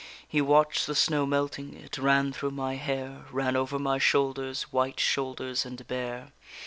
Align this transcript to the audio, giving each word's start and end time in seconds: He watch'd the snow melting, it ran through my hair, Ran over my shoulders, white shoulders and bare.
He 0.27 0.41
watch'd 0.41 0.87
the 0.87 0.95
snow 0.95 1.27
melting, 1.27 1.75
it 1.75 1.99
ran 1.99 2.33
through 2.33 2.49
my 2.49 2.73
hair, 2.75 3.25
Ran 3.31 3.55
over 3.55 3.77
my 3.77 3.99
shoulders, 3.99 4.63
white 4.73 4.99
shoulders 4.99 5.63
and 5.63 5.87
bare. 5.87 6.31